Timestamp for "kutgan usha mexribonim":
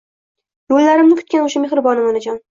1.21-2.11